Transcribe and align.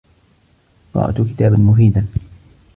قَرَأْتُ 0.93 1.21
كِتَابًا 1.21 1.57
مُفِيدًا. 1.57 2.07